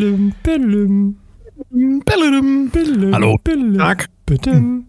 [0.00, 1.16] Billum, billum,
[2.06, 2.70] Billum.
[2.70, 3.36] billum, Hallo.
[3.44, 4.08] billum, Tag.
[4.24, 4.82] Bitte.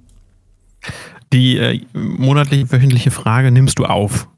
[1.34, 4.30] Die äh, monatliche, wöchentliche Frage nimmst du auf.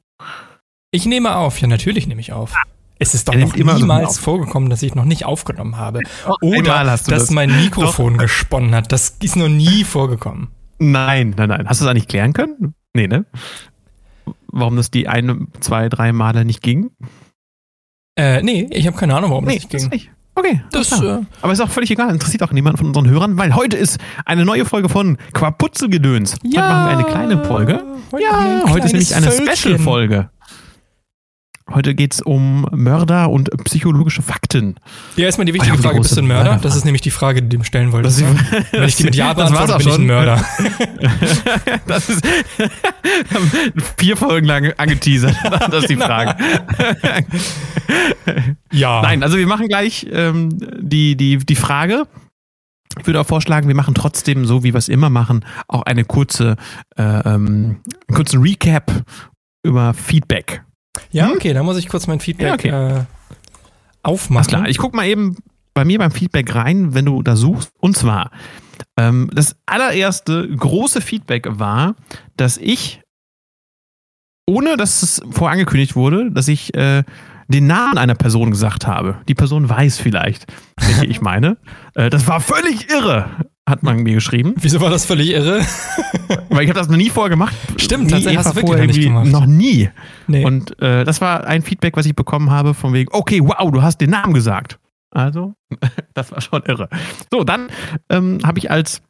[0.90, 1.60] Ich nehme auf.
[1.62, 2.56] Ja, natürlich nehme ich auf.
[2.98, 6.00] Es ist doch noch niemals vorgekommen, dass ich noch nicht aufgenommen habe.
[6.42, 7.30] Oder dass das.
[7.30, 8.92] mein Mikrofon gesponnen hat.
[8.92, 10.48] Das ist noch nie vorgekommen.
[10.80, 11.68] Nein, nein, nein.
[11.68, 12.74] Hast du das eigentlich klären können?
[12.96, 13.26] Nee, ne?
[14.48, 16.90] Warum das die eine, zwei, drei Male nicht ging?
[18.16, 19.92] Äh, nee, ich habe keine Ahnung, warum das nicht das ging.
[19.92, 20.10] nicht.
[20.36, 22.10] Okay, Das, äh, Aber ist auch völlig egal.
[22.10, 26.38] Interessiert auch niemand von unseren Hörern, weil heute ist eine neue Folge von Quaputzelgedöns.
[26.44, 27.84] Heute machen wir eine kleine Folge.
[28.12, 29.32] Heute Ja, heute ist nämlich eine.
[29.32, 30.30] Special-Folge.
[31.72, 34.76] Heute geht es um Mörder und psychologische Fakten.
[35.16, 36.60] Ja, erstmal die Oh, wichtige ja, die Frage, bist du ein Mörder?
[36.62, 38.20] Das ist nämlich die Frage, die du mir stellen wolltest.
[38.20, 38.36] Ne?
[38.72, 40.06] Wenn ich die mit Ja beantworte, auch bin ich ein.
[40.06, 40.44] Mörder.
[41.88, 42.26] Das ist
[43.98, 45.36] vier Folgen lang angeteasert.
[45.70, 46.36] Das ist die Frage.
[48.72, 49.02] Ja.
[49.02, 52.08] Nein, also wir machen gleich ähm, die, die, die Frage.
[53.00, 56.06] Ich würde auch vorschlagen, wir machen trotzdem, so wie wir es immer machen, auch eine
[56.06, 56.58] kurze,
[56.96, 58.92] äh, ähm, einen kurzen Recap
[59.64, 60.64] über Feedback.
[61.12, 62.70] Ja, okay, da muss ich kurz mein Feedback Ja, okay.
[62.70, 63.06] äh, Alles
[64.04, 64.48] aufmachen.
[64.48, 64.68] klar.
[64.70, 65.38] Ich guck mal eben
[65.74, 67.72] bei mir beim Feedback rein, wenn du da suchst.
[67.80, 68.30] Und zwar,
[68.98, 71.96] ähm, das allererste große Feedback war,
[72.38, 73.02] dass ich,
[74.48, 77.04] ohne dass es vorangekündigt wurde, dass ich äh,
[77.48, 79.18] den Namen einer Person gesagt habe.
[79.28, 80.46] Die Person weiß vielleicht,
[80.80, 81.58] welche ich meine.
[81.96, 83.30] Äh, das war völlig irre,
[83.68, 84.54] hat man mir geschrieben.
[84.60, 85.62] Wieso war das völlig irre?
[86.50, 87.56] Weil ich habe das noch nie vorher gemacht.
[87.78, 89.28] Stimmt, nie, tatsächlich hast du wirklich noch nicht gemacht.
[89.28, 89.90] Noch nie.
[90.28, 90.46] Nee.
[90.46, 93.82] Und äh, das war ein Feedback, was ich bekommen habe, von wegen, okay, wow, du
[93.82, 94.80] hast den Namen gesagt.
[95.12, 95.54] Also,
[96.14, 96.90] das war schon irre.
[97.32, 97.68] So, dann
[98.10, 99.02] ähm, habe ich als,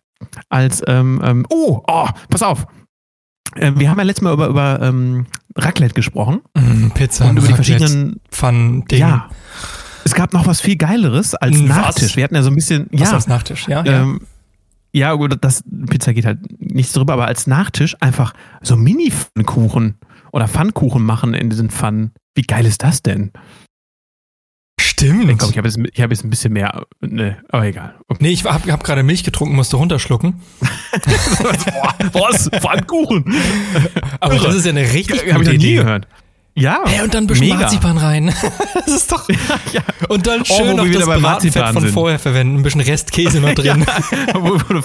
[0.49, 2.67] als ähm, ähm, oh, oh, pass auf.
[3.55, 7.47] Ähm, wir haben ja letztes Mal über, über ähm, Raclette gesprochen Mm, Pizza und über
[7.47, 8.99] die Raclette, verschiedenen, Pfannen-Ding.
[8.99, 9.29] ja.
[10.05, 11.67] Es gab noch was viel Geileres als Was?
[11.69, 12.15] Nachtisch.
[12.17, 13.85] Wir hatten ja so ein bisschen, Was ja, als Nachtisch, ja.
[13.85, 14.27] ähm, ja,
[15.15, 19.95] gut, das Pizza geht halt nichts drüber, aber als Nachtisch einfach so Mini-Pfannkuchen
[20.31, 22.11] oder Pfannkuchen machen in diesen Pfannen.
[22.35, 23.31] Wie geil ist das denn?
[24.79, 25.29] Stimmt.
[25.29, 27.95] Ich glaube, ich habe jetzt, ich hab jetzt ein bisschen mehr, ne, aber egal.
[28.07, 28.23] Okay.
[28.23, 30.41] nee, ich habe hab gerade Milch getrunken, musste runterschlucken.
[32.13, 32.49] Was?
[32.49, 33.25] Pfannkuchen?
[34.19, 35.75] Aber das ist ja eine richtig Habe ich gute noch nie Idee.
[35.75, 36.07] gehört.
[36.55, 36.81] Ja.
[36.85, 37.61] Hey, und dann ein bisschen Mega.
[37.61, 38.27] Marzipan rein.
[38.75, 39.27] das ist doch.
[39.71, 39.81] ja.
[40.09, 41.91] Und dann Oh, schön wo noch das Bratenfett Marzipan von sind.
[41.93, 42.57] vorher verwenden.
[42.57, 43.83] Ein bisschen Restkäse noch drin.
[44.33, 44.83] Ein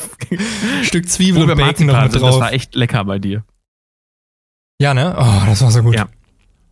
[0.85, 2.41] Stück Zwiebel und Bacon noch Marzipan mit sind, das drauf.
[2.41, 3.45] war echt lecker bei dir.
[4.81, 5.15] Ja, ne?
[5.19, 5.95] Oh, das war so gut.
[5.97, 6.07] Ja.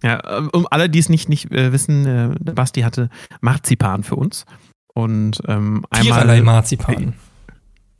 [0.02, 3.08] Ja, ähm, um alle, die es nicht, nicht äh, wissen, äh, Basti hatte
[3.40, 4.44] Marzipan für uns.
[4.94, 6.54] Und ähm, Viererlei einmal.
[6.56, 7.14] Marzipan.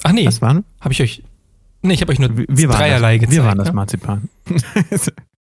[0.03, 0.65] Ach nee, Was waren?
[0.81, 1.23] habe ich euch.
[1.83, 3.21] Nee, ich habe euch nur Wir, dreierlei das.
[3.29, 3.37] gezeigt.
[3.37, 3.75] Wir waren das ne?
[3.75, 4.29] Marzipan.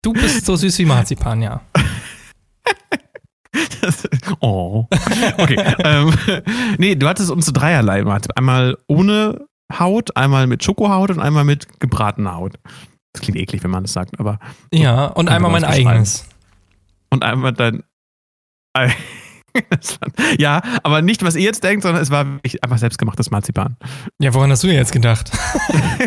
[0.04, 1.62] Du bist so süß wie Marzipan, ja.
[3.82, 4.08] Das-
[4.40, 4.88] oh.
[5.38, 5.76] Okay.
[5.84, 6.14] ähm,
[6.78, 8.38] nee, du hattest uns so dreierlei Marzipan.
[8.38, 9.46] Einmal ohne
[9.78, 12.56] Haut, einmal mit Schokohaut und einmal mit gebratener Haut.
[13.14, 14.40] Das klingt eklig, wenn man das sagt, aber.
[14.74, 16.26] Ja, und einmal mein eigenes.
[17.10, 17.84] Und einmal dein.
[20.40, 22.26] Ja, aber nicht, was ihr jetzt denkt, sondern es war
[22.62, 23.76] einfach selbstgemachtes Marzipan.
[24.20, 25.32] Ja, woran hast du jetzt gedacht?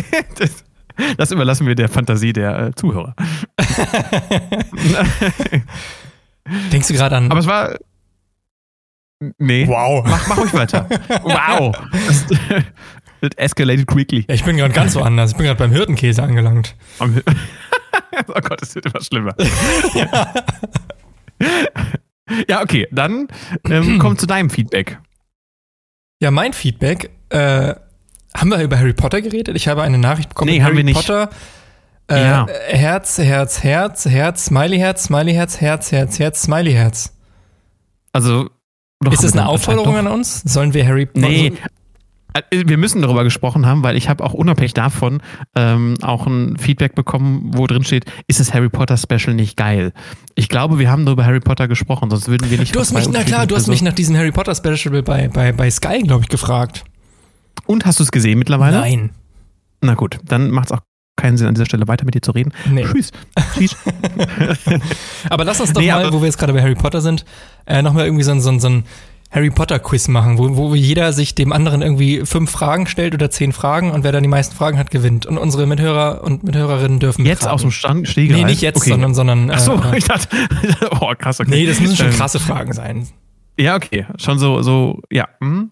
[0.36, 0.64] Das,
[1.16, 3.14] das überlassen wir der Fantasie der äh, Zuhörer.
[6.72, 7.30] Denkst du gerade an.
[7.30, 7.78] aber es war.
[9.38, 9.66] Nee.
[9.66, 10.04] wow.
[10.06, 10.86] Mach, mach ruhig weiter.
[11.22, 11.74] Wow.
[11.92, 12.26] Das,
[13.22, 14.26] it escalated quickly.
[14.28, 15.30] Ja, ich bin gerade ganz woanders.
[15.30, 16.76] Ich bin gerade beim Hirtenkäse angelangt.
[17.00, 17.06] oh
[18.26, 19.34] Gott, es wird immer schlimmer.
[22.48, 23.28] ja, okay, dann
[23.64, 24.98] ähm, komm zu deinem Feedback.
[26.20, 27.10] Ja, mein Feedback.
[27.30, 27.74] Äh,
[28.36, 29.56] haben wir über Harry Potter geredet?
[29.56, 30.50] Ich habe eine Nachricht bekommen.
[30.50, 30.96] Nee, Harry wir nicht.
[30.96, 31.30] Potter.
[32.10, 32.46] Äh, Ja.
[32.68, 37.12] Herz, Herz, Herz, Herz, Smiley Herz, Smiley Herz, Herz, Herz, Herz, Smiley Herz.
[38.12, 38.48] Also,
[39.10, 40.42] Ist das eine Aufforderung an uns?
[40.42, 41.20] Sollen wir Harry doch.
[41.20, 41.52] Nee.
[42.50, 45.22] Äh, Wir müssen darüber gesprochen haben, weil ich habe auch unabhängig davon
[45.56, 49.92] ähm, auch ein Feedback bekommen, wo drin steht, ist das Harry Potter Special nicht geil?
[50.34, 52.74] Ich glaube, wir haben nur über Harry Potter gesprochen, sonst würden wir nicht.
[52.74, 55.28] Du hast mich, na klar, du hast mich unterschiedlichen nach diesem Harry Potter Special bei,
[55.28, 56.84] bei, bei Sky, glaube ich, gefragt.
[57.66, 58.78] Und hast du es gesehen mittlerweile?
[58.80, 59.10] Nein.
[59.80, 60.80] Na gut, dann macht es auch
[61.16, 62.52] keinen Sinn, an dieser Stelle weiter mit dir zu reden.
[62.70, 62.84] Nee.
[62.84, 63.12] Tschüss.
[63.54, 63.76] Tschüss.
[65.30, 67.24] Aber lass uns doch Nee, mal, wo wir jetzt gerade bei Harry Potter sind,
[67.66, 68.84] äh, nochmal irgendwie so ein, so ein, so ein
[69.30, 73.30] Harry Potter Quiz machen, wo, wo jeder sich dem anderen irgendwie fünf Fragen stellt oder
[73.30, 75.26] zehn Fragen und wer dann die meisten Fragen hat, gewinnt.
[75.26, 77.54] Und unsere Mithörer und Mithörerinnen dürfen Jetzt mitraten.
[77.54, 78.38] aus dem Stand Stegreif?
[78.38, 78.90] Nee, nicht jetzt, okay.
[78.90, 80.28] sondern, sondern Ach so, äh, ich dachte,
[81.00, 81.50] oh krass, okay.
[81.50, 83.08] nee, das müssen schon Ähm, krasse Fragen sein.
[83.58, 85.70] Ja, okay, schon so, so, ja, hm,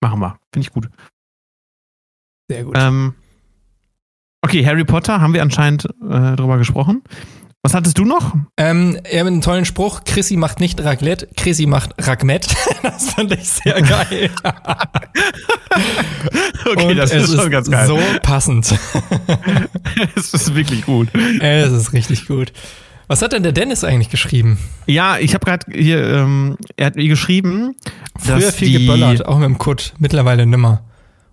[0.00, 0.88] machen wir, finde ich gut.
[2.48, 2.76] Sehr gut.
[2.78, 3.14] Ähm,
[4.42, 7.02] okay, Harry Potter haben wir anscheinend äh, drüber gesprochen.
[7.64, 8.34] Was hattest du noch?
[8.56, 10.02] Ähm, er hat einen tollen Spruch.
[10.04, 12.48] Chrissy macht nicht Raclette, Chrissy macht Racmette.
[12.82, 14.30] das fand ich sehr geil.
[16.68, 17.86] okay, Und das ist schon ganz geil.
[17.86, 18.74] so passend.
[20.16, 21.08] es ist wirklich gut.
[21.40, 22.52] es ist richtig gut.
[23.06, 24.58] Was hat denn der Dennis eigentlich geschrieben?
[24.86, 27.76] Ja, ich habe gerade hier, ähm, er hat mir geschrieben,
[28.18, 30.82] Früher viel die, geböllert, auch mit dem Kutt, mittlerweile nimmer.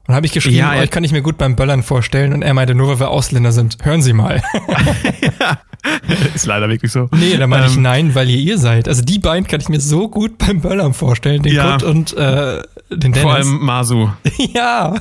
[0.09, 2.33] Und habe ich geschrieben, Ja, er- euch kann ich mir gut beim Böllern vorstellen.
[2.33, 4.41] Und er meinte, nur weil wir Ausländer sind, hören Sie mal.
[6.33, 7.09] ist leider wirklich so.
[7.11, 8.87] nee, da meine ich Ähm, nein, weil ihr ihr seid.
[8.87, 11.73] Also die beiden kann ich mir so gut beim Böllern vorstellen, den Ja.
[11.73, 13.21] Kutt und äh, den Dennis.
[13.21, 14.09] Vor allem Masu.
[14.53, 14.95] ja.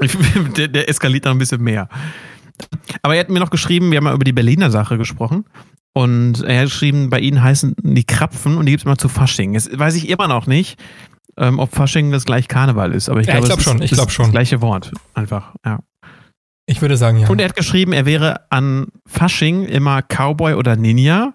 [0.00, 0.16] Ich,
[0.56, 1.88] der, der eskaliert noch ein bisschen mehr.
[3.02, 5.44] Aber er hat mir noch geschrieben, wir haben mal über die Berliner Sache gesprochen.
[5.92, 9.08] Und er hat geschrieben, bei ihnen heißen die Krapfen und die gibt es immer zu
[9.08, 9.54] Fasching.
[9.54, 10.78] Jetzt weiß ich immer noch nicht,
[11.38, 13.08] ähm, ob Fasching das gleich Karneval ist.
[13.08, 14.26] Aber ich Ja, ich glaube, glaub schon, ist, ich ist glaub schon.
[14.26, 14.92] das gleiche Wort.
[15.14, 15.80] Einfach, ja.
[16.66, 17.28] Ich würde sagen, ja.
[17.28, 21.34] Und er hat geschrieben, er wäre an Fasching immer Cowboy oder Ninja.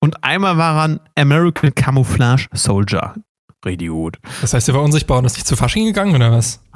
[0.00, 3.14] Und einmal war er ein American Camouflage Soldier.
[3.62, 4.18] Gut.
[4.40, 6.62] Das heißt, er war unsichtbar und ist nicht zu Fasching gegangen, oder was?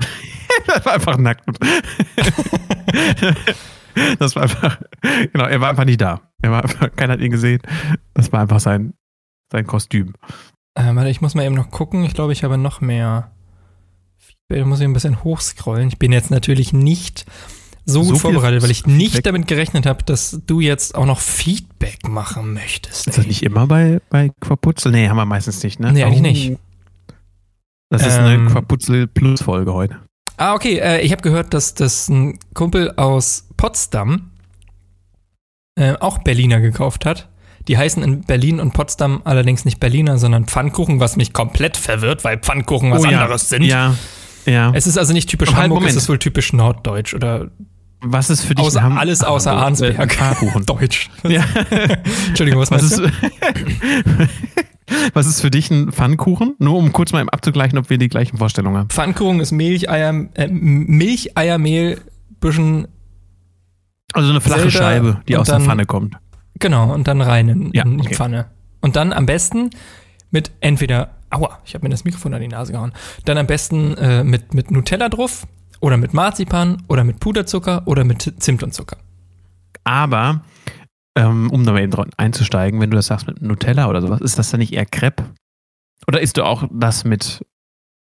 [0.66, 1.44] Er war einfach nackt.
[4.19, 4.81] Das war einfach,
[5.32, 6.20] genau, er war einfach nicht da.
[6.40, 7.60] Er war einfach, keiner hat ihn gesehen.
[8.14, 8.94] Das war einfach sein,
[9.50, 10.14] sein Kostüm.
[10.74, 12.04] Äh, warte, ich muss mal eben noch gucken.
[12.04, 13.30] Ich glaube, ich habe noch mehr.
[14.19, 14.60] Feedback.
[14.60, 15.88] Da muss ich ein bisschen hochscrollen.
[15.88, 17.26] Ich bin jetzt natürlich nicht
[17.84, 19.24] so, So gut vorbereitet, weil ich nicht Feedback.
[19.24, 23.08] damit gerechnet habe, dass du jetzt auch noch Feedback machen möchtest.
[23.08, 24.92] Ist das nicht immer bei, bei Quaputzel?
[24.92, 25.92] Nee, haben wir meistens nicht, ne?
[25.92, 26.58] Nee, eigentlich nicht.
[27.90, 28.25] Das ist Ähm.
[28.25, 29.98] eine Quaputzel-Plus-Folge heute.
[30.38, 30.78] Ah, okay.
[30.78, 34.30] Äh, ich habe gehört, dass das ein Kumpel aus Potsdam
[35.75, 37.28] äh, auch Berliner gekauft hat.
[37.69, 42.25] Die heißen in Berlin und Potsdam allerdings nicht Berliner, sondern Pfannkuchen, was mich komplett verwirrt,
[42.25, 43.20] weil Pfannkuchen was Oh ja.
[43.23, 43.62] anderes sind.
[43.62, 43.94] Ja,
[44.47, 44.73] ja.
[44.75, 45.97] Es ist also nicht typisch Aber Hamburg, Moment.
[45.97, 47.50] es ist wohl typisch Norddeutsch oder
[48.00, 49.99] Was ist für dich außer, Ham- alles außer Hamburg- Arnsberg.
[49.99, 50.67] Äh, Pfannkuchen?
[50.67, 51.09] Deutsch.
[51.29, 51.44] ja.
[52.29, 53.12] Entschuldigung, was, Was meinst ist,
[54.19, 54.29] du?
[55.14, 56.56] was ist für dich ein Pfannkuchen?
[56.59, 58.91] Nur um kurz mal abzugleichen, ob wir die gleichen Vorstellungen haben.
[58.91, 62.00] Pfannkuchen ist Milcheier, äh, Milcheiermehl,
[62.41, 62.88] bisschen,
[64.12, 66.17] Also eine flache Selter Scheibe, die aus der Pfanne kommt.
[66.62, 68.14] Genau, und dann rein in, Ja, in die okay.
[68.14, 68.47] Pfanne.
[68.81, 69.70] Und dann am besten
[70.31, 72.93] mit entweder, aua, ich habe mir das Mikrofon an die Nase gehauen,
[73.26, 75.47] dann am besten äh, mit, mit Nutella drauf
[75.81, 78.97] oder mit Marzipan oder mit Puderzucker oder mit Zimt und Zucker.
[79.85, 80.43] Aber,
[81.17, 84.38] ähm, um da mal eben einzusteigen, wenn du das sagst mit Nutella oder sowas, ist
[84.38, 85.25] das dann nicht eher Crepe?
[86.06, 87.44] Oder isst du auch das mit,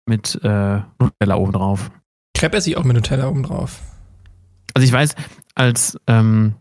[0.08, 1.92] mit äh, Nutella oben drauf?
[2.34, 3.82] Crepe esse ich auch mit Nutella oben drauf.
[4.74, 5.16] Also ich weiß,
[5.56, 6.56] als ähm,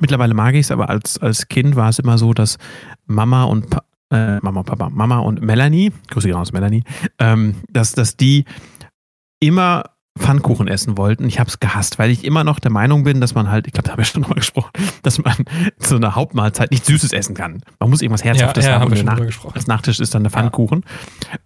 [0.00, 2.58] mittlerweile mag ich es, aber als, als Kind war es immer so, dass
[3.06, 6.82] Mama und pa äh, Mama und Papa, Mama und Melanie, Grüße raus, Melanie,
[7.18, 8.46] ähm, dass, dass die
[9.38, 9.84] immer
[10.18, 11.24] Pfannkuchen essen wollten.
[11.26, 13.72] Ich habe es gehasst, weil ich immer noch der Meinung bin, dass man halt, ich
[13.72, 14.70] glaube, da haben wir schon drüber gesprochen,
[15.02, 15.34] dass man
[15.78, 17.62] zu einer Hauptmahlzeit nicht Süßes essen kann.
[17.78, 18.90] Man muss irgendwas Herzhaftes ja, haben.
[18.90, 20.84] haben schon nach, als Nachtisch ist dann der Pfannkuchen.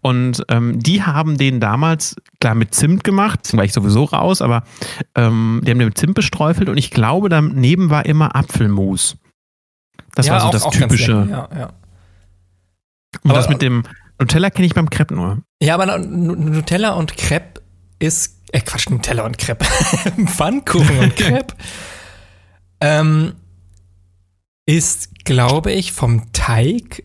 [0.01, 4.43] Und ähm, die haben den damals, klar, mit Zimt gemacht, deswegen war ich sowieso raus,
[4.43, 4.65] aber
[5.15, 9.17] ähm, die haben den mit Zimt bestreufelt und ich glaube, daneben war immer Apfelmus.
[10.15, 11.13] Das ja, war so auch, das auch typische.
[11.23, 11.71] lecker, Ja, ja.
[13.23, 13.83] Und Aber- das mit dem
[14.19, 15.39] Nutella kenne ich beim Crepe nur.
[15.61, 17.62] Ja, aber Nu- Nutella und Crepe
[18.03, 19.65] ist, äh Quatsch, Nutella und Crepe.
[20.27, 21.55] Pfannkuchen und Crepe
[22.81, 23.35] ähm,
[24.67, 27.05] ist, glaube ich, vom Teig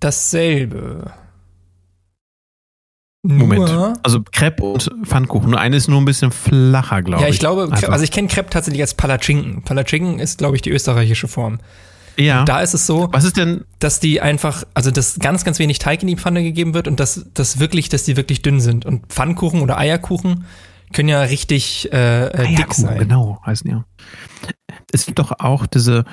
[0.00, 1.12] dasselbe.
[3.22, 3.66] Moment.
[3.66, 5.50] Nur, Also Crepe und Pfannkuchen.
[5.50, 7.28] Nur eine ist nur ein bisschen flacher, glaube ich.
[7.28, 9.62] ja, ich glaube, also ich kenne Crepe tatsächlich als Palatschinken.
[9.62, 11.58] Palatschinken ist, glaube ich, die österreichische Form.
[12.18, 12.44] Ja.
[12.44, 15.78] Da ist es so, Was ist denn, dass die einfach, also dass ganz, ganz wenig
[15.78, 18.84] Teig in die Pfanne gegeben wird und dass das wirklich, dass die wirklich dünn sind.
[18.84, 20.44] Und Pfannkuchen oder Eierkuchen
[20.92, 22.98] können ja richtig äh, äh, dick Eierkuchen, sein.
[22.98, 23.84] genau, heißen ja.
[24.92, 26.04] Es gibt doch auch diese,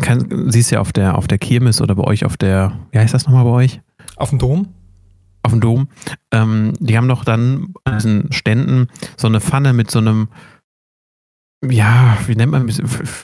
[0.00, 3.14] kann, siehst ja auf der, auf der Kirmes oder bei euch auf der, wie heißt
[3.14, 3.80] das nochmal bei euch?
[4.16, 4.68] Auf dem Dom?
[5.42, 5.88] Auf dem Dom.
[6.32, 10.28] Ähm, die haben doch dann an diesen Ständen so eine Pfanne mit so einem,
[11.68, 12.78] ja, wie nennt man es?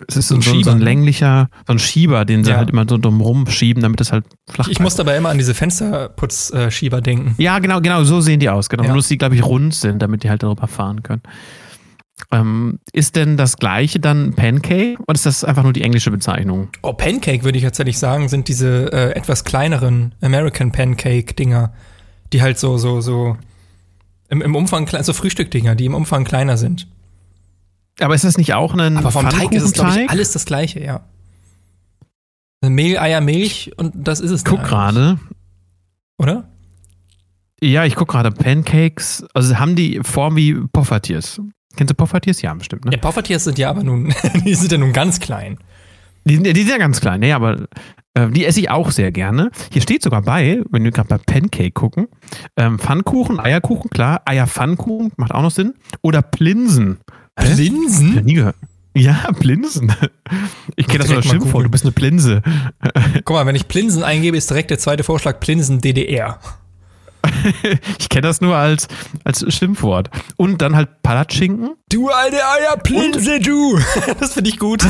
[0.08, 2.56] Es ist so, Ein so, so ein länglicher, so ein Schieber, den sie Ja.
[2.56, 4.80] halt immer so drum rumschieben, damit es halt flach Ich bleibt.
[4.84, 7.34] muss dabei immer an diese Fensterputzschieber denken.
[7.38, 8.68] Ja, genau, genau, so sehen die aus.
[8.68, 8.82] Genau.
[8.82, 8.88] Ja.
[8.88, 11.22] Nur, dass die, glaube ich, rund sind, damit die halt darüber fahren können.
[12.30, 16.68] Ähm, ist denn das gleiche dann Pancake oder ist das einfach nur die englische Bezeichnung?
[16.82, 21.72] Oh, Pancake würde ich tatsächlich sagen, sind diese äh, etwas kleineren American Pancake-Dinger,
[22.32, 23.36] die halt so, so, so
[24.28, 26.86] im, im Umfang, so Frühstückdinger, die im Umfang kleiner sind.
[28.00, 30.44] Aber ist das nicht auch ein Aber vom Teig ist es, glaube ich, alles das
[30.44, 31.02] Gleiche, ja.
[32.62, 34.44] Mehl, Eier, Milch und das ist es.
[34.44, 35.18] Guck gerade.
[36.18, 36.48] Oder?
[37.60, 38.30] Ja, ich guck gerade.
[38.30, 41.40] Pancakes, also haben die Form wie Poffertiers.
[41.76, 42.40] Kennst du Poffertiers?
[42.42, 42.92] Ja, bestimmt, ne?
[42.92, 45.58] Ja, Poffertiers sind ja aber nun, die sind ja nun ganz klein.
[46.24, 47.66] Die, die sind ja ganz klein, nee, aber
[48.14, 49.50] äh, die esse ich auch sehr gerne.
[49.72, 52.08] Hier steht sogar bei, wenn wir gerade bei Pancake gucken,
[52.56, 55.74] ähm, Pfannkuchen, Eierkuchen, klar, Eierpfannkuchen, macht auch noch Sinn.
[56.00, 56.98] Oder Plinsen.
[57.36, 58.24] Plinsen?
[58.24, 58.56] nie gehört.
[58.96, 59.92] Ja, Plinsen.
[60.76, 62.42] Ich kenne das nur als Schimpfwort, du bist eine Plinse.
[63.24, 66.38] Guck mal, wenn ich Plinsen eingebe, ist direkt der zweite Vorschlag Plinsen DDR.
[67.98, 68.88] Ich kenne das nur als,
[69.24, 70.10] als Schimpfwort.
[70.36, 71.74] Und dann halt Palatschinken.
[71.90, 73.78] Du alte Eierplinse, du!
[74.20, 74.82] Das finde ich gut.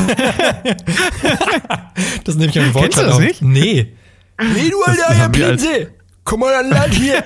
[2.23, 2.83] das nehme ich am Wort.
[2.83, 3.41] Kennst du das nicht?
[3.41, 3.93] Nee.
[4.39, 5.91] Nee, du alte Das Eierplinse!
[6.23, 7.23] Komm mal an Land hier!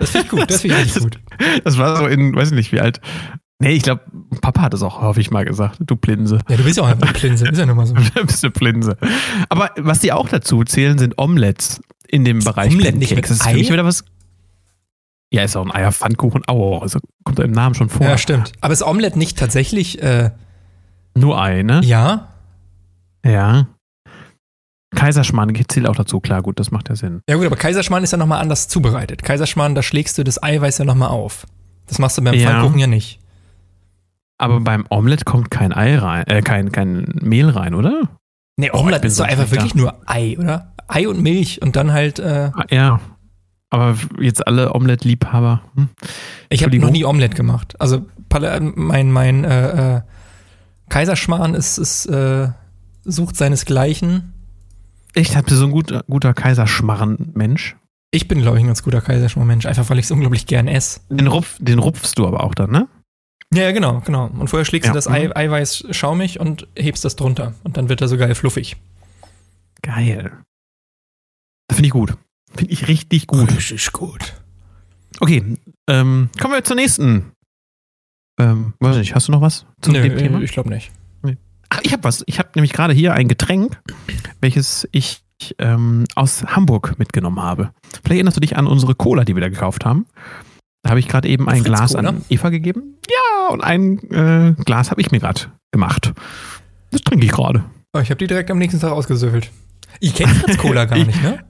[0.00, 1.20] Das finde ich gut, das finde ich richtig gut.
[1.64, 3.00] Das war so in, weiß ich nicht, wie alt.
[3.58, 4.02] Nee, ich glaube,
[4.42, 5.78] Papa hat es auch häufig mal gesagt.
[5.80, 6.40] Du Plinse.
[6.48, 7.94] Ja, du bist ja auch eine Plinse, ist ja nun mal so.
[8.14, 8.98] Du bist eine Plinse.
[9.48, 13.30] Aber was die auch dazu zählen, sind Omelettes in dem Bereich Omelette nicht mit Das
[13.30, 13.72] ist für mich Ei?
[13.72, 14.04] wieder was.
[15.32, 16.82] Ja, ist auch ein Eierpfannkuchen auch.
[16.82, 18.06] Also kommt da im Namen schon vor.
[18.06, 18.52] Ja, stimmt.
[18.60, 20.30] Aber ist Omelette nicht tatsächlich, äh,
[21.14, 21.80] Nur Ei, ne?
[21.82, 22.28] ja?
[23.24, 23.66] Ja.
[24.94, 27.20] Kaiserschmarrn zählt auch dazu, klar, gut, das macht ja Sinn.
[27.28, 29.22] Ja gut, aber Kaiserschmarrn ist ja nochmal anders zubereitet.
[29.22, 31.46] Kaiserschmarrn, da schlägst du das Eiweiß ja nochmal auf.
[31.86, 32.50] Das machst du beim Ja.
[32.50, 33.18] Pfannkuchen ja nicht.
[34.38, 38.02] Aber beim Omelett kommt kein Ei rein, äh, kein, kein Mehl rein, oder?
[38.58, 40.72] Nee, Oh, Omelette bin ist so doch einfach wirklich nur Ei, oder?
[40.88, 43.00] Ei und Milch und dann halt, äh, Ah, Ja.
[43.68, 45.60] Aber jetzt alle Omelett-Liebhaber.
[45.74, 45.88] Hm.
[46.50, 47.74] ich habe noch nie Omelette gemacht.
[47.80, 50.00] Also Pala- mein, mein äh, äh,
[50.88, 52.48] Kaiserschmarrn ist, ist äh,
[53.04, 54.32] sucht seinesgleichen.
[55.14, 57.76] Echt, habt ihr so ein guter, guter Kaiserschmarren-Mensch?
[58.12, 61.00] Ich bin, glaube ich, ein ganz guter Kaiserschmarrn-Mensch, einfach weil ich es unglaublich gern esse.
[61.10, 62.86] Den, rupf, den rupfst du aber auch dann, ne?
[63.54, 64.26] Ja, ja, genau, genau.
[64.26, 64.92] Und vorher schlägst Ja.
[64.92, 67.54] du das Ei, Eiweiß schaumig und hebst das drunter.
[67.64, 68.76] Und dann wird er so geil fluffig.
[69.82, 70.32] Geil.
[71.70, 72.16] Finde ich gut.
[72.54, 73.50] Finde ich richtig gut.
[73.54, 74.34] Richtig gut.
[75.20, 75.56] Okay,
[75.88, 77.32] ähm, kommen wir zur nächsten.
[78.38, 80.40] Ähm, weiß nicht, hast du noch was zu dem Thema?
[80.40, 80.90] ich glaube nicht.
[81.68, 82.22] Ach, ich habe was.
[82.26, 83.80] Ich habe nämlich gerade hier ein Getränk,
[84.40, 85.22] welches ich
[85.58, 87.72] ähm, aus Hamburg mitgenommen habe.
[87.90, 90.06] Vielleicht erinnerst du dich an unsere Cola, die wir da gekauft haben.
[90.82, 92.08] Da habe ich gerade eben ein Fritz Glas Cola?
[92.10, 92.96] an Eva gegeben.
[93.08, 95.42] Ja, und ein äh, Glas habe ich mir gerade
[95.72, 96.12] gemacht.
[96.90, 97.64] Das trinke ich gerade.
[97.92, 99.50] Oh, ich habe die direkt am nächsten Tag ausgesüffelt.
[100.00, 101.40] Ich kenne Fritz Cola gar nicht, ne?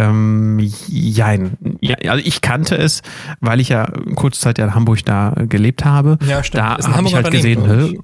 [0.00, 1.56] Ähm, jein.
[1.80, 3.02] Ja, also ich kannte es,
[3.40, 6.18] weil ich ja kurze Zeit ja in Hamburg da gelebt habe.
[6.26, 6.64] Ja, stimmt.
[6.64, 7.98] Da habe ich halt gesehen, hä?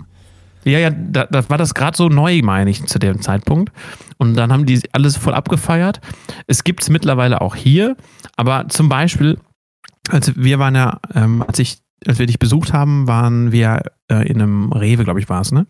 [0.71, 3.73] ja, ja, da, da war das gerade so neu, meine ich, zu dem Zeitpunkt.
[4.19, 6.01] Und dann haben die alles voll abgefeiert.
[6.47, 7.97] Es gibt es mittlerweile auch hier,
[8.37, 9.39] aber zum Beispiel,
[10.11, 14.27] als wir waren ja, ähm, als ich, als wir dich besucht haben, waren wir äh,
[14.29, 15.67] in einem Rewe, glaube ich, war es, ne?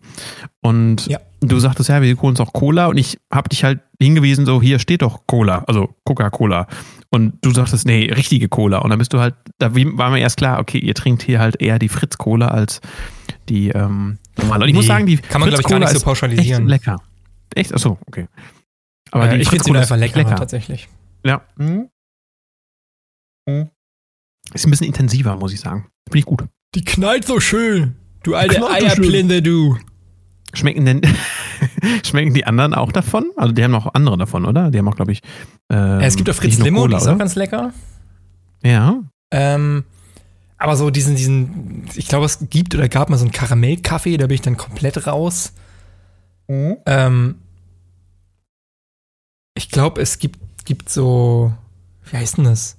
[0.61, 1.19] Und Ja.
[1.41, 4.61] du sagtest, ja, wir holen uns auch Cola und ich habe dich halt hingewiesen, so,
[4.61, 6.67] hier steht doch Cola, also Coca-Cola.
[7.09, 8.79] Und du sagtest, nee, richtige Cola.
[8.79, 11.59] Und dann bist du halt, da war mir erst klar, okay, ihr trinkt hier halt
[11.61, 12.81] eher die Fritz-Cola als
[13.47, 14.63] die ähm, normale.
[14.63, 16.03] Und ich muss Nee, sagen, die kann man, glaub ich, gar Fritz-Cola nicht so ist
[16.03, 16.63] pauschalisieren.
[16.63, 17.01] Echt lecker.
[17.55, 17.73] Echt?
[17.73, 18.27] Achso, okay.
[19.11, 20.89] Aber Aber die äh, ich finde sie Fritz-Cola nur ist einfach echt lecker, tatsächlich.
[21.25, 21.41] Ja.
[21.55, 21.89] Mhm.
[24.53, 25.87] Ist ein bisschen intensiver, muss ich sagen.
[26.07, 26.43] Finde ich gut.
[26.75, 27.95] Die knallt so schön.
[28.23, 28.65] Du alte.
[28.65, 29.77] Eierblinde, du.
[30.53, 31.01] Schmecken denn
[32.05, 33.31] schmecken die anderen auch davon?
[33.35, 34.71] Also die haben noch andere davon, oder?
[34.71, 35.21] Die haben auch, glaube ich.
[35.69, 37.73] Ähm, es gibt auch Fritz Limo, die Cola, ist auch ganz lecker.
[38.63, 39.01] Ja.
[39.31, 39.83] Ähm,
[40.57, 44.27] aber so diesen, diesen, ich glaube, es gibt oder gab mal so einen Karamellkaffee, da
[44.27, 45.53] bin ich dann komplett raus.
[46.47, 47.35] Ähm,
[49.53, 51.53] ich glaube, es gibt, gibt so,
[52.09, 52.77] wie heißt denn das?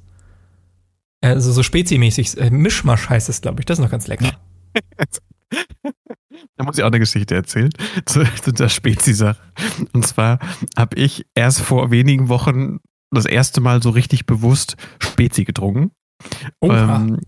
[1.20, 3.66] Also so spezimäßig, äh, Mischmasch heißt es, glaube ich.
[3.66, 4.32] Das ist noch ganz lecker.
[6.56, 7.70] Da muss ich auch eine Geschichte erzählen
[8.06, 9.38] zu, zu der Spezi-Sache.
[9.92, 10.38] Und zwar
[10.76, 12.78] habe ich erst vor wenigen Wochen
[13.10, 15.92] das erste Mal so richtig bewusst Spezi getrunken.
[16.62, 17.20] Ähm,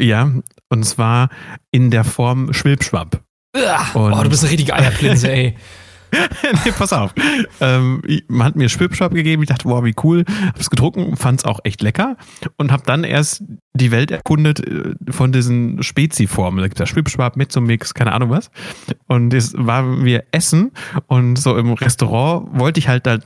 [0.00, 0.30] ja,
[0.68, 1.28] und zwar
[1.70, 3.22] in der Form Schwilbschwapp.
[3.56, 5.56] Uah, oh, du bist eine richtige Eierplinse, ey.
[6.64, 7.14] nee, pass auf.
[7.60, 9.42] Ähm, man hat mir Schwipschwapp gegeben.
[9.42, 10.24] Ich dachte, wow, wie cool.
[10.46, 12.16] Hab's getrunken, fand's auch echt lecker
[12.56, 13.42] und hab dann erst
[13.74, 16.60] die Welt erkundet äh, von diesen Spezi-Formen.
[16.60, 18.50] Da gibt's ja Schwipschwapp, Mezzo-Mix, keine Ahnung was.
[19.06, 20.72] Und es waren wir essen
[21.06, 23.18] und so im Restaurant wollte ich halt da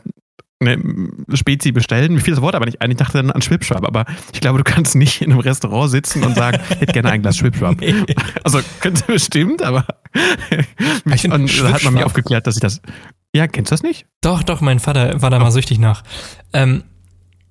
[0.69, 2.15] eine Spezi bestellen.
[2.15, 2.91] Mir fiel das Wort aber nicht ein.
[2.91, 3.87] Ich dachte dann an Schwipschwapp.
[3.87, 7.11] Aber ich glaube, du kannst nicht in einem Restaurant sitzen und sagen, ich hätte gerne
[7.11, 7.81] ein Glas Schwipschwapp.
[7.81, 7.95] Nee.
[8.45, 9.87] Also könnte bestimmt, aber
[11.15, 12.81] Ich find und da hat man mir aufgeklärt, dass ich das.
[13.35, 14.07] Ja, kennst du das nicht?
[14.21, 16.03] Doch, doch, mein Vater war da mal süchtig nach.
[16.53, 16.85] Ähm,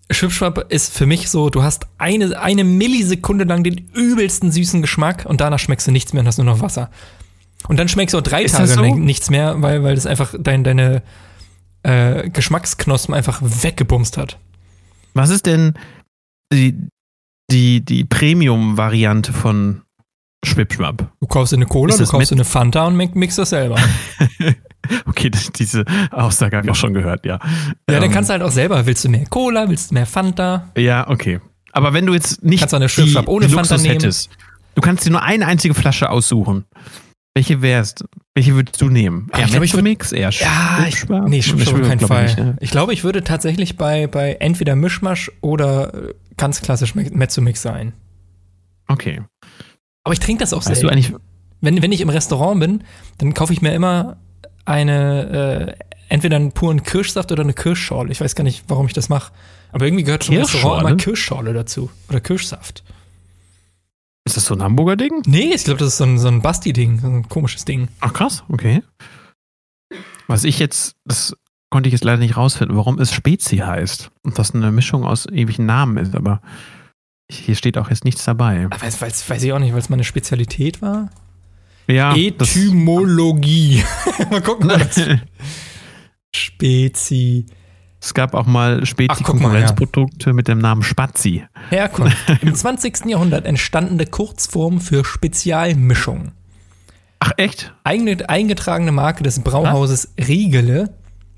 [0.09, 5.25] Schwipschwapp ist für mich so, du hast eine, eine Millisekunde lang den übelsten süßen Geschmack
[5.27, 6.89] und danach schmeckst du nichts mehr und hast nur noch Wasser.
[7.67, 8.81] Und dann schmeckst du auch drei Ist Tage so?
[8.81, 11.01] lang nichts mehr, weil, weil das einfach dein, deine
[11.83, 14.37] äh, Geschmacksknospen einfach weggebumst hat.
[15.13, 15.73] Was ist denn
[16.51, 16.77] die,
[17.51, 19.81] die, die Premium-Variante von
[20.45, 21.11] Schwipschwapp?
[21.21, 23.77] Du kaufst dir eine Cola, du kaufst dir eine Fanta und mi- mixst das selber.
[25.05, 27.39] Okay, das, diese Aussage habe ich auch schon gehört, ja.
[27.41, 30.05] Ja, dann Ähm, kannst du halt auch selber, willst du mehr Cola, willst du mehr
[30.05, 30.67] Fanta?
[30.75, 31.39] Ja, okay.
[31.71, 33.93] Aber wenn du jetzt nicht Kannst du eine Schürfschnapp ohne die Fanta Luxus nehmen?
[34.01, 34.29] hättest,
[34.75, 36.65] du kannst dir nur eine einzige Flasche aussuchen.
[37.35, 38.05] Welche wärst?
[38.35, 39.27] Welche würdest du nehmen?
[39.31, 42.25] Ah, ich glaub, ich würd- Mix, eher Ja, ich, nee, Schwab auf keinen Fall.
[42.27, 42.57] ich ne?
[42.59, 47.61] Ich glaube, ich würde tatsächlich bei, bei entweder Mischmasch oder äh, ganz klassisch Me- Mezzomix
[47.61, 47.93] sein.
[48.87, 49.21] Okay.
[50.03, 50.89] Aber ich trinke das auch Weißt du selten.
[50.89, 51.13] eigentlich,
[51.61, 52.83] Wenn, wenn ich im Restaurant bin,
[53.17, 54.17] dann kaufe ich mir immer
[54.65, 58.11] eine, äh, entweder einen puren Kirschsaft oder eine Kirschschorle.
[58.11, 59.31] Ich weiß gar nicht, warum ich das mache.
[59.71, 61.89] Aber irgendwie gehört zum Restaurant immer Kirschschorle dazu.
[62.09, 62.83] Oder Kirschsaft.
[64.25, 65.21] Ist das so ein Hamburger Ding?
[65.25, 67.89] Nee, ich glaube, das ist so ein, so ein Basti-Ding, so ein komisches Ding.
[67.99, 68.83] Ach krass, okay.
[70.27, 71.35] Was ich jetzt, das
[71.69, 74.11] konnte ich jetzt leider nicht rausfinden, warum es Spezi heißt.
[74.23, 76.41] Und das eine Mischung aus ewigen Namen ist, aber
[77.29, 78.65] hier steht auch jetzt nichts dabei.
[78.65, 81.09] Aber weiß, weiß, weiß ich auch nicht, weil es meine Spezialität war.
[81.87, 83.83] Ja, Etymologie.
[84.31, 85.07] Mal gucken, was das,
[86.35, 87.45] Spezi.
[88.03, 91.45] Es gab auch mal Ach, guck mal, Spezi-Konkurrenzprodukte mit dem Namen Spazi.
[91.69, 92.17] Herkunft.
[92.41, 93.05] Im 20.
[93.05, 96.33] Jahrhundert entstandene Kurzform für Spezialmischung.
[97.19, 97.73] Ach echt?
[97.85, 100.93] Eigene, eingetragene Marke des Brauhauses Riegele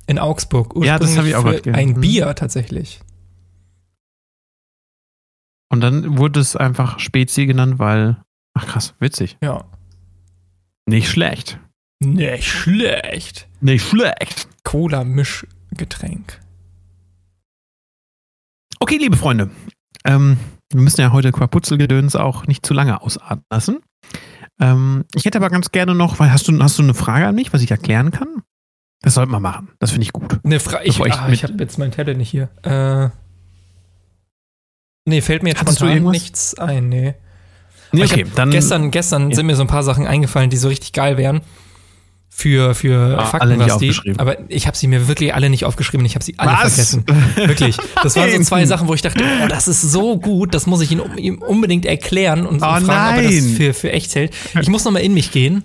[0.08, 0.74] in Augsburg.
[0.84, 1.78] Ja, das hab ich auch für gehört.
[1.78, 2.02] ein Mhm.
[2.02, 3.00] Bier tatsächlich.
[5.70, 8.18] Und dann wurde es einfach Spezi genannt, weil.
[8.56, 9.38] Ach krass, witzig.
[9.44, 9.66] Ja.
[10.88, 11.60] Nicht schlecht.
[12.00, 13.48] Nicht schlecht.
[13.62, 14.48] Nicht schlecht.
[14.64, 16.40] Cola-Mischgetränk.
[18.86, 19.50] Okay, liebe Freunde.
[20.04, 20.38] Ähm,
[20.72, 23.80] wir müssen ja heute Quaputzelgedöns auch nicht zu lange ausatmen lassen.
[24.62, 27.34] Ähm, ich hätte aber ganz gerne noch, weil hast du, hast du eine Frage an
[27.34, 28.44] mich, was ich erklären kann?
[29.02, 29.70] Das sollten wir machen.
[29.80, 30.40] Das finde ich gut.
[30.44, 32.50] Eine Fra ich, ich ah, ich habe jetzt mein Tablet nicht hier.
[32.62, 33.10] Äh,
[35.06, 37.16] nee, fällt mir jetzt Hattest spontan nichts ein, nee.
[37.92, 38.52] Nee, okay, hab dann.
[38.52, 39.36] gestern gestern Ja.
[39.36, 41.42] sind mir so ein paar Sachen eingefallen, die so richtig geil wären.
[42.38, 43.96] Für, für Ah, Fakten, was die.
[44.18, 46.06] Aber ich habe sie mir wirklich alle nicht aufgeschrieben.
[46.06, 46.74] Ich habe sie alle Was?
[46.74, 47.06] vergessen.
[47.36, 47.78] Wirklich.
[48.04, 48.44] Das waren so Nein.
[48.44, 51.38] zwei Sachen, wo ich dachte, oh, das ist so gut, das muss ich ihm, ihm
[51.38, 53.54] unbedingt erklären und Oh, fragen, ob er das nein.
[53.56, 54.34] für, für echt hält.
[54.62, 55.64] Ich muss nochmal in mich gehen,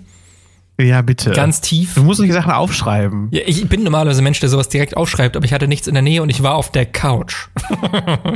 [0.79, 1.31] ja, bitte.
[1.31, 1.93] ganz tief.
[1.95, 3.27] du musst nicht Sachen aufschreiben.
[3.31, 5.93] Ja, ich bin normalerweise ein Mensch, der sowas direkt aufschreibt, aber ich hatte nichts in
[5.93, 7.47] der Nähe und ich war auf der Couch.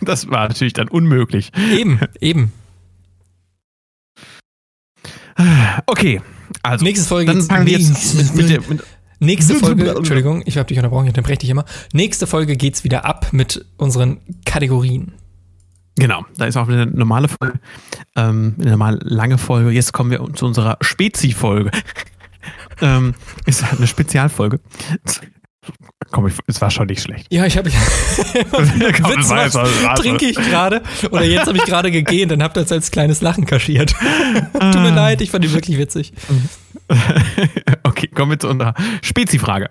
[0.00, 1.52] Das war natürlich dann unmöglich.
[1.72, 2.52] Eben, eben.
[5.86, 6.20] Okay,
[6.62, 6.84] also.
[6.84, 8.82] Nächste Folge dann fangen wir jetzt mit, mit, der, mit
[9.20, 11.64] Nächste Folge, Entschuldigung, ich habe dich unterbrochen, ich unterbreche dich immer.
[11.92, 15.12] Nächste Folge geht's wieder ab mit unseren Kategorien.
[15.96, 17.58] Genau, da ist auch eine normale Folge,
[18.14, 19.70] ähm, eine normal lange Folge.
[19.70, 21.72] Jetzt kommen wir zu unserer Spezi-Folge.
[22.80, 23.14] ähm,
[23.46, 24.60] ist eine Spezialfolge.
[26.10, 27.26] Komm, ich, es war schon nicht schlecht.
[27.30, 32.42] Ja, ich habe Witz war- trinke ich gerade oder jetzt habe ich gerade gegähnt und
[32.42, 33.90] habe das als kleines Lachen kaschiert.
[34.52, 36.12] Tut mir leid, ich fand die wirklich witzig.
[37.82, 39.68] okay, kommen wir zu unserer Spezi-Frage.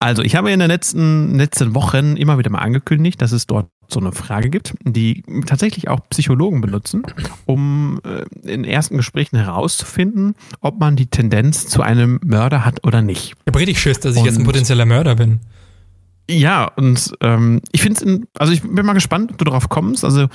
[0.00, 3.68] Also, ich habe in den letzten, letzten Wochen immer wieder mal angekündigt, dass es dort
[3.92, 7.02] so eine Frage gibt, die tatsächlich auch Psychologen benutzen,
[7.46, 13.02] um äh, in ersten Gesprächen herauszufinden, ob man die Tendenz zu einem Mörder hat oder
[13.02, 13.34] nicht.
[13.40, 15.40] Ich habe richtig Schiss, dass ich jetzt ein Und- potenzieller Mörder bin.
[16.28, 20.04] Ja, und ähm, ich finde es, also ich bin mal gespannt, ob du darauf kommst.
[20.04, 20.28] Also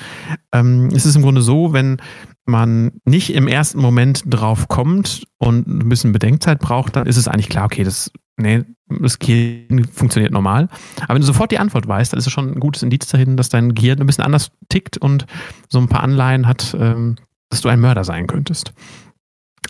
[0.51, 1.97] ähm, es ist im Grunde so, wenn
[2.45, 7.29] man nicht im ersten Moment drauf kommt und ein bisschen Bedenkzeit braucht, dann ist es
[7.29, 10.69] eigentlich klar, okay, das, nee, das Gehirn funktioniert normal.
[11.01, 13.37] Aber wenn du sofort die Antwort weißt, dann ist es schon ein gutes Indiz dahin,
[13.37, 15.25] dass dein Gehirn ein bisschen anders tickt und
[15.69, 17.15] so ein paar Anleihen hat, ähm,
[17.49, 18.73] dass du ein Mörder sein könntest.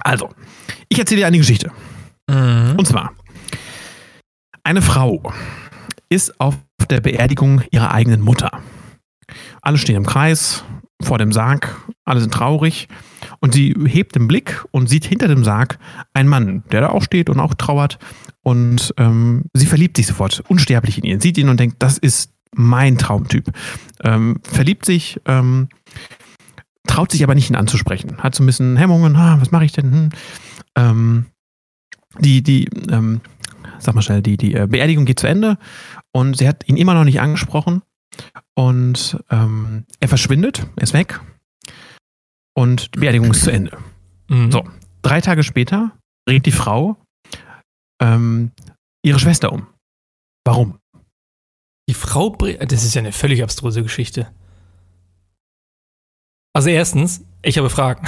[0.02, 0.30] Also,
[0.90, 1.72] ich erzähle dir eine Geschichte.
[2.30, 2.76] Mhm.
[2.78, 3.14] Und zwar,
[4.64, 5.32] eine Frau
[6.10, 6.58] ist auf
[6.90, 8.60] der Beerdigung ihrer eigenen Mutter.
[9.62, 10.64] Alle stehen im Kreis
[11.02, 11.76] vor dem Sarg,
[12.06, 12.88] alle sind traurig
[13.40, 15.78] und sie hebt den Blick und sieht hinter dem Sarg
[16.14, 18.00] einen Mann, der da auch steht und auch trauert
[18.46, 22.32] und ähm, sie verliebt sich sofort, unsterblich in ihn, sieht ihn und denkt, das ist
[22.54, 23.52] mein Traumtyp.
[24.04, 25.68] Ähm, verliebt sich, ähm,
[26.86, 29.72] traut sich aber nicht ihn anzusprechen, hat so ein bisschen Hemmungen, ah, was mache ich
[29.72, 29.92] denn?
[29.92, 30.10] Hm.
[30.76, 31.26] Ähm,
[32.20, 33.22] die, die, ähm,
[33.80, 35.58] sag mal schnell, die, die äh, Beerdigung geht zu Ende
[36.12, 37.82] und sie hat ihn immer noch nicht angesprochen
[38.54, 41.20] und ähm, er verschwindet, er ist weg
[42.54, 43.76] und die Beerdigung ist zu Ende.
[44.30, 44.52] Mhm.
[44.52, 44.64] So.
[45.02, 45.94] Drei Tage später
[46.26, 46.98] bringt die Frau
[48.02, 48.52] ähm,
[49.04, 49.68] ihre Schwester um.
[50.46, 50.80] Warum?
[51.90, 54.32] Die Frau, das ist ja eine völlig abstruse Geschichte.
[56.54, 58.08] Also erstens, ich habe Fragen.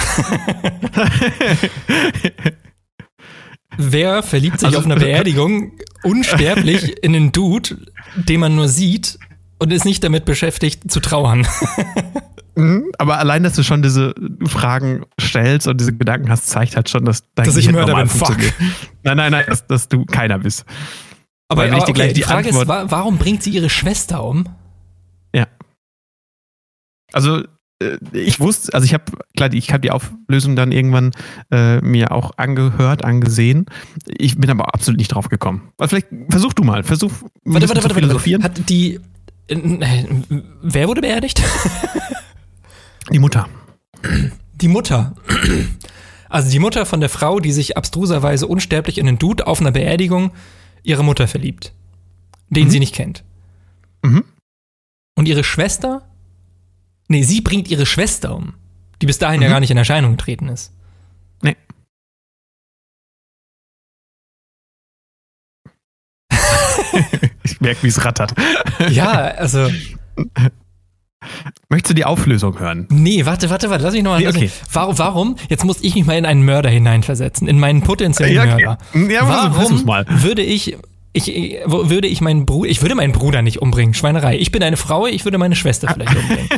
[3.76, 5.72] Wer verliebt sich Also- auf einer Beerdigung
[6.02, 7.76] unsterblich in einen Dude,
[8.16, 9.18] den man nur sieht
[9.58, 11.46] und ist nicht damit beschäftigt zu trauern?
[12.58, 16.88] Mhm, aber allein, dass du schon diese Fragen stellst und diese Gedanken hast, zeigt halt
[16.88, 18.36] schon, dass dein Dass ich Mörder bin, fuck.
[19.04, 20.64] Nein, nein, nein, dass, dass du keiner bist.
[21.48, 24.44] Aber, aber okay, die, die Frage Antwort ist, warum bringt sie ihre Schwester um?
[25.32, 25.46] Ja.
[27.12, 27.44] Also
[27.80, 29.04] äh, ich wusste, also ich habe,
[29.36, 31.12] klar, ich habe die Auflösung dann irgendwann
[31.52, 33.66] äh, mir auch angehört, angesehen.
[34.08, 35.70] Ich bin aber absolut nicht drauf gekommen.
[35.78, 37.12] Also vielleicht versuch du mal, versuch.
[37.44, 38.42] Warte, warte, warte, warte.
[38.42, 38.98] Hat die,
[39.46, 40.04] äh,
[40.60, 41.40] wer wurde beerdigt?
[43.12, 43.48] Die Mutter.
[44.54, 45.14] Die Mutter.
[46.28, 49.72] Also die Mutter von der Frau, die sich abstruserweise unsterblich in den Dude auf einer
[49.72, 50.32] Beerdigung
[50.82, 51.72] ihre Mutter verliebt,
[52.50, 52.70] den mhm.
[52.70, 53.24] sie nicht kennt.
[54.02, 54.24] Mhm.
[55.16, 56.08] Und ihre Schwester
[57.08, 58.54] Nee, sie bringt ihre Schwester um,
[59.00, 59.44] die bis dahin mhm.
[59.44, 60.74] ja gar nicht in Erscheinung getreten ist.
[61.40, 61.56] Nee.
[67.42, 68.34] ich merke, wie es rattert.
[68.90, 69.70] ja, also.
[71.68, 72.86] Möchtest du die Auflösung hören?
[72.90, 74.20] Nee, warte, warte, warte, lass mich nochmal.
[74.20, 74.50] Nee, okay.
[74.72, 75.36] Warum, warum?
[75.48, 78.64] Jetzt muss ich mich mal in einen Mörder hineinversetzen, in meinen potenziellen ja, okay.
[78.64, 79.12] Mörder.
[79.12, 80.76] Ja, warum würde ich
[81.14, 84.38] ich, ich, würde ich meinen Bruder, ich würde meinen Bruder nicht umbringen, Schweinerei.
[84.38, 86.48] Ich bin eine Frau, ich würde meine Schwester vielleicht umbringen.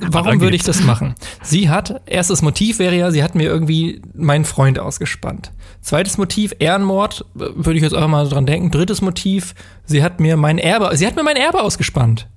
[0.10, 1.14] Warum würde ich das machen?
[1.42, 5.52] Sie hat, erstes Motiv wäre ja, sie hat mir irgendwie meinen Freund ausgespannt.
[5.82, 8.70] Zweites Motiv, Ehrenmord, würde ich jetzt auch mal dran denken.
[8.70, 12.28] Drittes Motiv, sie hat mir mein Erbe, sie hat mir mein Erbe ausgespannt.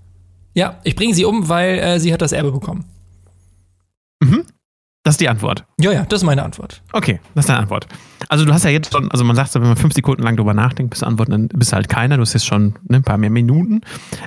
[0.54, 2.86] Ja, ich bringe sie um, weil äh, sie hat das Erbe bekommen.
[4.22, 4.46] Mhm.
[5.04, 5.66] Das ist die Antwort.
[5.80, 6.84] Ja, ja, das ist meine Antwort.
[6.92, 7.88] Okay, das ist deine Antwort.
[8.30, 10.54] Also du hast ja jetzt schon, also man sagt, wenn man fünf Sekunden lang drüber
[10.54, 12.18] nachdenkt, bis du antworten, dann bist du halt keiner.
[12.18, 13.82] Du hast jetzt schon ne, ein paar mehr Minuten.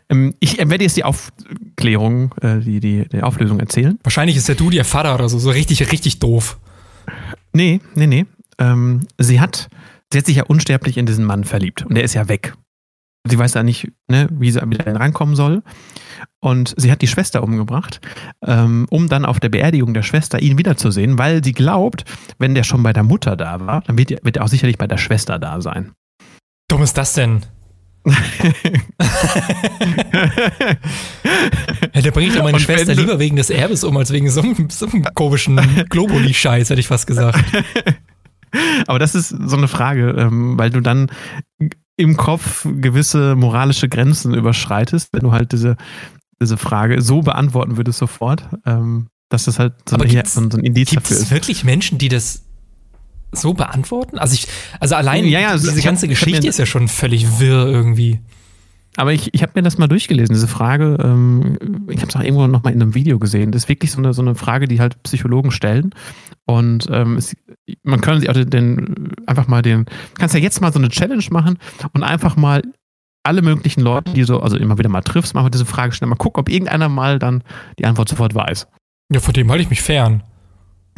[0.09, 4.01] Ähm, ich werde jetzt die Aufklärung, äh, die, die, die Auflösung erzählen.
[4.03, 6.59] Wahrscheinlich ist der Dude ihr Vater oder so, so richtig, richtig doof.
[7.53, 8.27] Nee, nee, nee.
[8.59, 9.69] Ähm, sie hat,
[10.13, 12.55] sie hat sich ja unsterblich in diesen Mann verliebt und der ist ja weg.
[13.29, 15.63] Sie weiß ja nicht, ne, wie sie wieder reinkommen soll.
[16.41, 18.01] Und sie hat die Schwester umgebracht,
[18.47, 22.05] ähm, um dann auf der Beerdigung der Schwester ihn wiederzusehen, weil sie glaubt,
[22.39, 24.87] wenn der schon bei der Mutter da war, dann wird, wird er auch sicherlich bei
[24.87, 25.93] der Schwester da sein.
[26.69, 27.43] Dumm ist das denn?
[31.95, 34.69] ja, der bringt ja meine Schwester lieber wegen des Erbes um, als wegen so einem,
[34.69, 35.57] so einem komischen
[35.89, 37.43] Globuli-Scheiß, hätte ich fast gesagt.
[38.87, 41.11] Aber das ist so eine Frage, ähm, weil du dann
[41.97, 45.77] im Kopf gewisse moralische Grenzen überschreitest, wenn du halt diese,
[46.41, 50.91] diese Frage so beantworten würdest sofort, ähm, dass das halt so, eine, so, ein Indiz
[50.91, 51.09] dafür ist.
[51.09, 52.43] Gibt es wirklich Menschen, die das
[53.33, 54.19] so beantworten?
[54.19, 54.47] Also ich,
[54.81, 58.21] also allein ja, ja, also diese ganze hab, Geschichte ist ja schon völlig wirr irgendwie.
[58.97, 60.97] Aber ich, ich habe mir das mal durchgelesen, diese Frage.
[61.03, 63.51] Ähm, ich habe es auch irgendwo noch mal in einem Video gesehen.
[63.51, 65.91] Das ist wirklich so eine, so eine Frage, die halt Psychologen stellen.
[66.47, 67.35] Und ähm, es,
[67.83, 69.87] man kann sich auch den, den, einfach mal den,
[70.19, 71.59] kannst ja jetzt mal so eine Challenge machen
[71.93, 72.63] und einfach mal
[73.23, 76.17] alle möglichen Leute, die so, also immer wieder mal triffst, mal diese Frage stellen, mal
[76.17, 77.43] gucken, ob irgendeiner mal dann
[77.79, 78.69] die Antwort sofort weiß.
[79.11, 80.23] Ja, vor dem halte ich mich fern.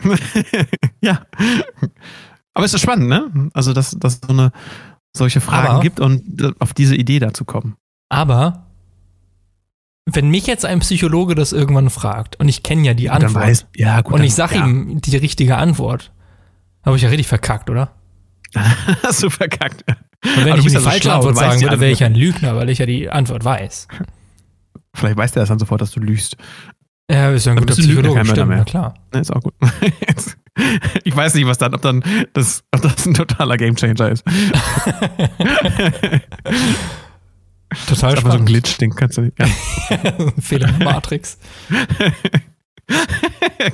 [1.00, 1.24] ja.
[2.52, 3.50] Aber es ist spannend, ne?
[3.54, 4.50] Also, dass, dass es so eine
[5.16, 7.76] solche Fragen Aber, gibt und auf diese Idee da zu kommen.
[8.08, 8.65] Aber
[10.06, 13.66] wenn mich jetzt ein Psychologe das irgendwann fragt und ich kenne ja die Antwort weiß,
[13.74, 14.66] ja, gut, und ich sage ja.
[14.66, 16.12] ihm die richtige Antwort,
[16.84, 17.90] habe ich ja richtig verkackt, oder?
[19.02, 19.84] Hast du verkackt.
[20.24, 22.70] Und wenn ich ihm die falsche schlau, Antwort sagen würde, wäre ich ein Lügner, weil
[22.70, 23.88] ich ja die Antwort weiß.
[24.94, 26.36] Vielleicht weiß der das dann sofort, dass du lügst.
[27.10, 28.64] Ja, ist ja ein guter Psychologe, stimmt, mehr.
[28.64, 28.94] klar.
[29.12, 29.54] Ja, ist auch gut.
[31.04, 34.24] ich weiß nicht, was dann, ob dann das, ob das ein totaler Gamechanger ist.
[37.88, 39.38] Total das ist aber so ein Glitch, den kannst du nicht.
[39.38, 39.46] Ja.
[40.40, 41.38] Fehler Matrix.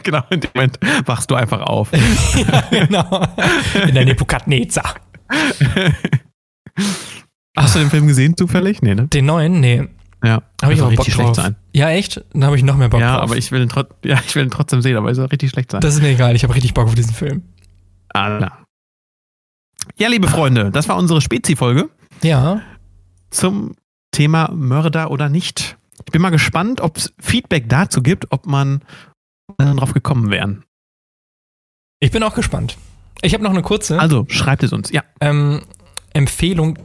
[0.02, 1.90] genau, in dem Moment wachst du einfach auf.
[1.92, 3.26] ja, genau.
[3.86, 4.96] In der Nebukadnezar.
[7.56, 8.82] Hast du den Film gesehen zufällig?
[8.82, 9.08] Nee, ne?
[9.08, 9.60] Den neuen?
[9.60, 9.88] Nee.
[10.24, 11.56] Ja, habe ich auch richtig Bock schlecht sein.
[11.74, 12.24] Ja, echt?
[12.32, 13.22] Dann habe ich noch mehr Bock ja, drauf.
[13.22, 13.72] Aber ich will ihn
[14.04, 15.80] ja, ich will ihn trotzdem sehen, aber er soll richtig schlecht sein.
[15.80, 17.42] Das ist mir egal, ich habe richtig Bock auf diesen Film.
[18.10, 18.58] Alter.
[19.98, 21.90] Ja, liebe Freunde, das war unsere Spezi-Folge.
[22.22, 22.60] Ja.
[23.30, 23.74] Zum
[24.12, 25.76] Thema Mörder oder nicht.
[26.04, 28.82] Ich bin mal gespannt, ob es Feedback dazu gibt, ob man
[29.58, 30.64] darauf gekommen wären.
[32.00, 32.78] Ich bin auch gespannt.
[33.22, 33.98] Ich habe noch eine kurze.
[33.98, 35.04] Also, schreibt es uns, ja.
[35.20, 35.62] Ähm,
[36.12, 36.78] Empfehlung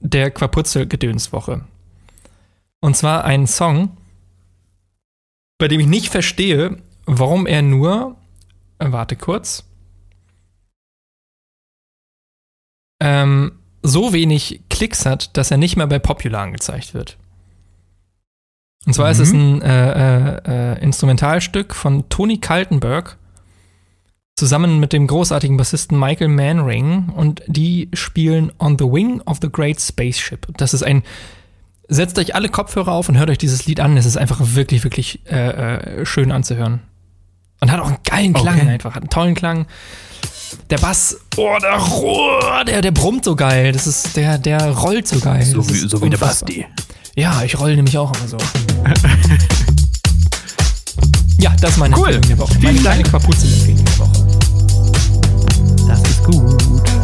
[0.00, 1.64] der Quaputzel-Gedönswoche.
[2.80, 3.96] Und zwar ein Song,
[5.58, 8.16] bei dem ich nicht verstehe, warum er nur,
[8.78, 9.64] warte kurz,
[13.00, 17.16] ähm, so wenig Klicks hat, dass er nicht mehr bei Popular angezeigt wird.
[18.86, 19.12] Und zwar mhm.
[19.12, 19.40] ist es mhm.
[19.40, 23.18] ein äh, äh, äh, Instrumentalstück von Tony Kaltenberg
[24.36, 29.50] zusammen mit dem großartigen Bassisten Michael Manring und die spielen On the Wing of the
[29.50, 30.46] Great Spaceship.
[30.56, 31.02] Das ist ein
[31.90, 33.96] setzt euch alle Kopfhörer auf und hört euch dieses Lied an.
[33.96, 36.80] Es ist einfach wirklich, wirklich äh, äh, schön anzuhören.
[37.60, 38.68] Und hat auch einen geilen Klang Okay.
[38.68, 39.66] einfach, hat einen tollen Klang.
[40.68, 43.72] Der Bass, oh, der, oh, der, der brummt so geil.
[43.72, 45.44] Das ist, der, der rollt so geil.
[45.44, 46.18] So wie, so wie der.
[46.18, 46.66] Basti.
[47.16, 48.36] Ja, ich roll nämlich auch immer so.
[51.40, 52.14] ja, das ist meine Cool.
[52.14, 52.54] Empfehlung der Woche.
[52.54, 53.12] Meine Vielen kleine Dank.
[53.12, 54.26] Kapuze-Empfehlung der Woche.
[55.88, 56.62] Das ist gut.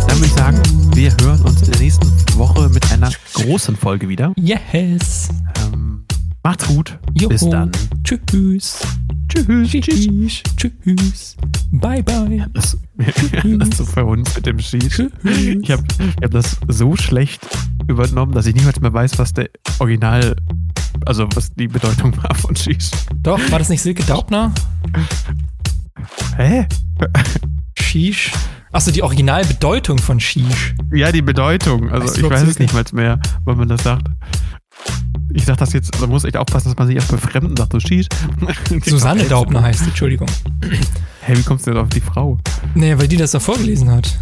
[0.09, 0.63] Dann würde ich sagen,
[0.95, 4.33] wir hören uns in der nächsten Woche mit einer großen Folge wieder.
[4.37, 5.29] Yes.
[5.65, 6.05] Ähm,
[6.43, 6.99] macht's gut.
[7.15, 7.29] Joho.
[7.31, 7.73] Bis dann.
[8.05, 8.79] Tschüss.
[9.29, 9.71] Tschüss.
[9.71, 10.43] Tschüss.
[10.57, 11.37] Tschüss.
[11.73, 12.47] Bye, bye.
[12.55, 12.77] Das,
[13.59, 15.03] das ist für uns mit dem Sheesh.
[15.25, 15.85] Ich habe
[16.23, 17.47] hab das so schlecht
[17.89, 20.37] übernommen, dass ich niemals mehr weiß, was der Original,
[21.05, 22.91] also was die Bedeutung war von Sheesh.
[23.17, 24.53] Doch, war das nicht Silke Daubner?
[26.37, 26.67] Hä?
[27.79, 28.33] Sheesh.
[28.73, 30.75] Achso, die Originalbedeutung von Sheesh.
[30.93, 31.91] Ja, die Bedeutung.
[31.91, 34.09] Also Weißt du, ich weiß es nicht mal mehr, wann man das sagt.
[35.33, 37.81] Ich sag das jetzt, da muss ich aufpassen, dass man sich erst befremden sagt, so
[37.81, 38.07] Sheesh.
[38.85, 39.91] Susanne Daubner heißt sie,
[41.27, 42.39] Hey, wie kommst du denn auf die Frau?
[42.77, 44.17] Nee, weil die das doch vorgelesen hat.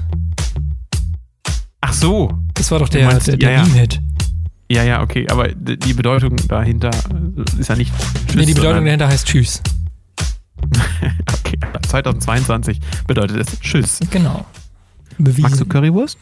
[1.82, 2.32] Ach so.
[2.54, 3.62] Das war doch der, meinst- der, der ja, ja.
[3.64, 4.00] Meme-Hit.
[4.72, 7.92] Ja, ja, okay, aber die Bedeutung dahinter äh, ist ja nicht
[8.26, 9.60] Tschüss, Nee, die Bedeutung dahinter heißt Tschüss.
[11.44, 14.00] Okay, 2022 bedeutet es Tschüss.
[14.10, 14.46] Genau.
[15.18, 15.42] Bewiesen.
[15.42, 16.16] Magst du Currywurst?